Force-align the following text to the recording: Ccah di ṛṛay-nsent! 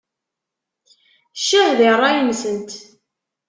Ccah 1.39 1.69
di 1.77 1.89
ṛṛay-nsent! 1.99 2.71